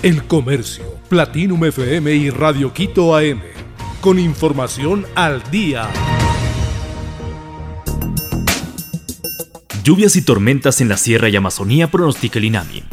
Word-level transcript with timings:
El 0.00 0.22
Comercio, 0.28 0.84
Platinum 1.08 1.64
FM 1.64 2.14
y 2.14 2.30
Radio 2.30 2.72
Quito 2.72 3.16
AM. 3.16 3.40
Con 4.00 4.20
información 4.20 5.04
al 5.16 5.42
día. 5.50 5.88
Lluvias 9.82 10.14
y 10.14 10.22
tormentas 10.22 10.80
en 10.80 10.88
la 10.88 10.96
Sierra 10.96 11.28
y 11.28 11.34
Amazonía 11.34 11.90
pronostica 11.90 12.38
el 12.38 12.44
INAMI. 12.44 12.84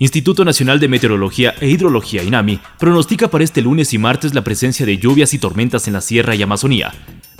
Instituto 0.00 0.44
Nacional 0.44 0.80
de 0.80 0.88
Meteorología 0.88 1.54
e 1.60 1.68
Hidrología 1.68 2.24
INAMI 2.24 2.58
pronostica 2.80 3.28
para 3.28 3.44
este 3.44 3.62
lunes 3.62 3.94
y 3.94 3.98
martes 3.98 4.34
la 4.34 4.42
presencia 4.42 4.84
de 4.84 4.98
lluvias 4.98 5.34
y 5.34 5.38
tormentas 5.38 5.86
en 5.86 5.92
la 5.92 6.00
Sierra 6.00 6.34
y 6.34 6.42
Amazonía. 6.42 6.92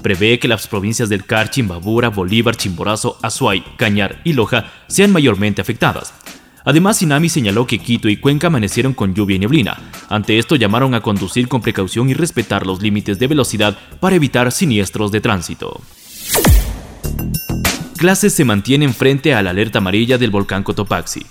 Prevé 0.03 0.39
que 0.39 0.47
las 0.47 0.69
provincias 0.69 1.09
del 1.09 1.25
Car, 1.25 1.51
Chimbabura, 1.51 2.11
Bolívar, 2.11 2.55
Chimborazo, 2.55 3.19
Azuay, 3.23 3.65
Cañar 3.77 4.21
y 4.23 4.35
Loja 4.35 4.71
sean 4.87 5.11
mayormente 5.11 5.61
afectadas. 5.61 6.15
Además, 6.65 7.03
Inami 7.03 7.29
señaló 7.29 7.67
que 7.67 7.79
Quito 7.79 8.09
y 8.09 8.17
Cuenca 8.17 8.47
amanecieron 8.47 8.95
con 8.95 9.15
lluvia 9.15 9.37
y 9.37 9.39
neblina. 9.39 9.91
Ante 10.09 10.39
esto 10.39 10.57
llamaron 10.57 10.95
a 10.95 11.03
conducir 11.03 11.47
con 11.47 11.61
precaución 11.61 12.09
y 12.09 12.15
respetar 12.15 12.67
los 12.67 12.81
límites 12.81 13.19
de 13.19 13.27
velocidad 13.27 13.77
para 14.01 14.17
evitar 14.17 14.51
siniestros 14.51 15.13
de 15.13 15.21
tránsito. 15.21 15.81
Clases 17.99 18.33
se 18.33 18.45
mantienen 18.45 18.95
frente 18.95 19.35
a 19.35 19.43
la 19.43 19.51
alerta 19.51 19.79
amarilla 19.79 20.19
del 20.19 20.31
volcán 20.31 20.63
Cotopaxi. 20.63 21.25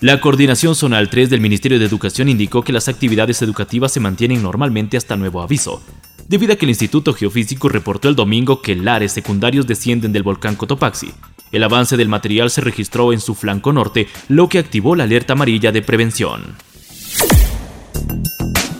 La 0.00 0.20
Coordinación 0.20 0.74
Zonal 0.74 1.08
3 1.08 1.30
del 1.30 1.40
Ministerio 1.40 1.78
de 1.78 1.84
Educación 1.84 2.28
indicó 2.28 2.62
que 2.62 2.72
las 2.72 2.88
actividades 2.88 3.40
educativas 3.40 3.92
se 3.92 4.00
mantienen 4.00 4.42
normalmente 4.42 4.96
hasta 4.96 5.16
nuevo 5.16 5.42
aviso, 5.42 5.80
debido 6.28 6.54
a 6.54 6.56
que 6.56 6.64
el 6.64 6.70
Instituto 6.70 7.14
Geofísico 7.14 7.68
reportó 7.68 8.08
el 8.08 8.16
domingo 8.16 8.62
que 8.62 8.74
lares 8.74 9.12
secundarios 9.12 9.66
descienden 9.66 10.12
del 10.12 10.24
volcán 10.24 10.56
Cotopaxi, 10.56 11.12
el 11.52 11.62
avance 11.62 11.96
del 11.96 12.08
material 12.08 12.50
se 12.50 12.62
registró 12.62 13.12
en 13.12 13.20
su 13.20 13.34
flanco 13.34 13.72
norte, 13.72 14.08
lo 14.28 14.48
que 14.48 14.58
activó 14.58 14.96
la 14.96 15.04
alerta 15.04 15.34
amarilla 15.34 15.70
de 15.70 15.82
prevención. 15.82 16.56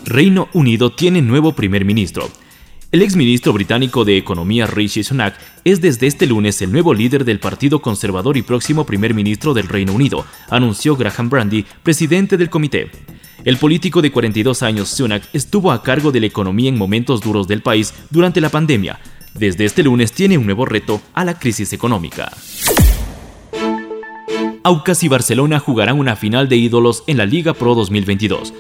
Reino 0.05 0.49
Unido 0.53 0.91
tiene 0.91 1.23
nuevo 1.23 1.53
primer 1.53 1.85
ministro. 1.85 2.29
El 2.91 3.01
exministro 3.01 3.55
británico 3.55 4.05
de 4.05 4.19
Economía 4.19 4.67
Rishi 4.67 5.03
Sunak 5.03 5.39
es 5.65 5.81
desde 5.81 6.07
este 6.07 6.27
lunes 6.27 6.61
el 6.61 6.73
nuevo 6.73 6.93
líder 6.93 7.25
del 7.25 7.41
Partido 7.41 7.81
Conservador 7.81 8.37
y 8.37 8.43
próximo 8.43 8.85
primer 8.85 9.15
ministro 9.15 9.55
del 9.55 9.69
Reino 9.69 9.95
Unido, 9.95 10.27
anunció 10.51 10.97
Graham 10.97 11.31
Brandy, 11.31 11.65
presidente 11.83 12.37
del 12.37 12.51
comité. 12.51 12.91
El 13.45 13.57
político 13.57 14.03
de 14.03 14.13
42 14.13 14.63
años, 14.63 14.91
Sunak, 14.91 15.23
estuvo 15.33 15.73
a 15.73 15.83
cargo 15.83 16.13
de 16.13 16.21
la 16.21 16.27
economía 16.27 16.69
en 16.69 16.77
momentos 16.77 17.23
duros 17.23 17.49
del 17.49 17.63
país 17.63 17.95
durante 18.11 18.43
la 18.43 18.51
pandemia, 18.51 19.01
desde 19.35 19.65
este 19.65 19.83
lunes 19.83 20.13
tiene 20.13 20.39
un 20.39 20.47
nuevo 20.47 20.65
reto 20.65 21.01
a 21.15 21.25
la 21.25 21.39
crisis 21.39 21.73
económica. 21.73 22.33
Aucas 24.65 25.03
y 25.03 25.09
Barcelona 25.09 25.59
jugarán 25.59 25.99
una 25.99 26.15
final 26.15 26.49
de 26.49 26.57
ídolos 26.57 27.03
en 27.07 27.17
la 27.17 27.27
Liga 27.27 27.53
Pro 27.53 27.75
2022. 27.75 28.55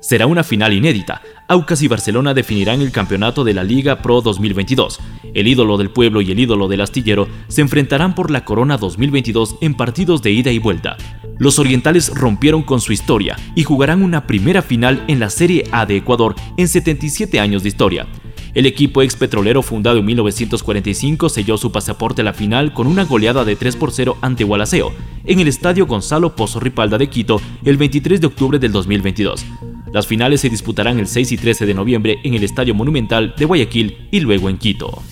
Será 0.00 0.26
una 0.28 0.44
final 0.44 0.72
inédita. 0.72 1.20
Aucas 1.48 1.82
y 1.82 1.88
Barcelona 1.88 2.32
definirán 2.32 2.80
el 2.80 2.92
campeonato 2.92 3.42
de 3.42 3.54
la 3.54 3.64
Liga 3.64 4.00
Pro 4.00 4.20
2022. 4.20 5.00
El 5.34 5.48
ídolo 5.48 5.76
del 5.76 5.90
pueblo 5.90 6.20
y 6.20 6.30
el 6.30 6.38
ídolo 6.38 6.68
del 6.68 6.82
astillero 6.82 7.26
se 7.48 7.62
enfrentarán 7.62 8.14
por 8.14 8.30
la 8.30 8.44
Corona 8.44 8.76
2022 8.76 9.56
en 9.60 9.74
partidos 9.74 10.22
de 10.22 10.30
ida 10.30 10.52
y 10.52 10.60
vuelta. 10.60 10.96
Los 11.38 11.58
orientales 11.58 12.12
rompieron 12.14 12.62
con 12.62 12.80
su 12.80 12.92
historia 12.92 13.36
y 13.56 13.64
jugarán 13.64 14.02
una 14.02 14.28
primera 14.28 14.62
final 14.62 15.02
en 15.08 15.18
la 15.18 15.30
Serie 15.30 15.64
A 15.72 15.86
de 15.86 15.96
Ecuador 15.96 16.36
en 16.56 16.68
77 16.68 17.40
años 17.40 17.64
de 17.64 17.68
historia. 17.68 18.06
El 18.54 18.66
equipo 18.66 19.02
ex 19.02 19.16
petrolero 19.16 19.62
fundado 19.62 19.98
en 19.98 20.04
1945 20.04 21.28
selló 21.28 21.56
su 21.56 21.70
pasaporte 21.70 22.22
a 22.22 22.24
la 22.24 22.32
final 22.32 22.72
con 22.72 22.86
una 22.86 23.04
goleada 23.04 23.44
de 23.44 23.56
3 23.56 23.76
por 23.76 23.92
0 23.92 24.18
ante 24.20 24.44
Gualaceo 24.44 24.92
en 25.24 25.40
el 25.40 25.48
Estadio 25.48 25.86
Gonzalo 25.86 26.34
Pozo 26.34 26.60
Ripalda 26.60 26.98
de 26.98 27.08
Quito 27.08 27.40
el 27.64 27.76
23 27.76 28.20
de 28.20 28.26
octubre 28.26 28.58
del 28.58 28.72
2022. 28.72 29.44
Las 29.92 30.06
finales 30.06 30.40
se 30.40 30.50
disputarán 30.50 30.98
el 30.98 31.06
6 31.06 31.32
y 31.32 31.36
13 31.36 31.66
de 31.66 31.74
noviembre 31.74 32.18
en 32.24 32.34
el 32.34 32.44
Estadio 32.44 32.74
Monumental 32.74 33.34
de 33.36 33.44
Guayaquil 33.44 34.08
y 34.10 34.20
luego 34.20 34.48
en 34.48 34.58
Quito. 34.58 35.02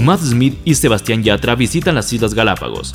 Matt 0.00 0.20
Smith 0.20 0.58
y 0.64 0.74
Sebastián 0.74 1.22
Yatra 1.22 1.54
visitan 1.54 1.94
las 1.94 2.12
Islas 2.12 2.34
Galápagos. 2.34 2.94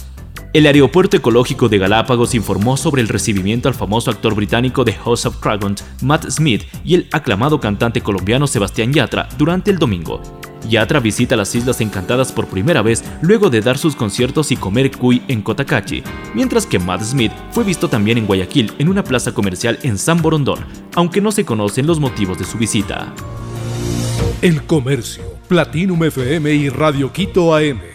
El 0.56 0.68
Aeropuerto 0.68 1.18
Ecológico 1.18 1.68
de 1.68 1.78
Galápagos 1.80 2.34
informó 2.34 2.78
sobre 2.78 3.02
el 3.02 3.10
recibimiento 3.10 3.68
al 3.68 3.76
famoso 3.76 4.10
actor 4.10 4.34
británico 4.36 4.86
de 4.86 4.94
House 4.94 5.26
of 5.26 5.42
Dragons, 5.42 5.84
Matt 6.02 6.30
Smith, 6.30 6.64
y 6.86 6.96
el 6.96 7.10
aclamado 7.12 7.60
cantante 7.60 8.00
colombiano 8.00 8.48
Sebastián 8.48 8.94
Yatra 8.94 9.28
durante 9.38 9.70
el 9.70 9.80
domingo. 9.80 10.22
Yatra 10.70 11.02
visita 11.02 11.36
las 11.36 11.54
Islas 11.56 11.82
Encantadas 11.82 12.32
por 12.32 12.48
primera 12.48 12.82
vez 12.82 13.04
luego 13.22 13.50
de 13.50 13.60
dar 13.60 13.78
sus 13.78 13.98
conciertos 13.98 14.50
y 14.54 14.56
comer 14.56 14.92
cuy 14.92 15.22
en 15.28 15.42
Cotacachi, 15.42 16.04
mientras 16.34 16.66
que 16.66 16.80
Matt 16.80 17.02
Smith 17.02 17.34
fue 17.52 17.66
visto 17.66 17.90
también 17.90 18.18
en 18.18 18.26
Guayaquil 18.26 18.72
en 18.80 18.88
una 18.88 19.04
plaza 19.04 19.34
comercial 19.34 19.78
en 19.84 19.98
San 19.98 20.22
Borondón, 20.22 20.60
aunque 20.96 21.20
no 21.20 21.34
se 21.34 21.44
conocen 21.44 21.86
los 21.86 22.00
motivos 22.00 22.40
de 22.40 22.46
su 22.46 22.58
visita. 22.58 23.14
El 24.42 24.64
Comercio, 24.64 25.22
Platinum 25.50 26.02
FM 26.06 26.54
y 26.54 26.70
Radio 26.70 27.12
Quito 27.12 27.54
AM 27.54 27.95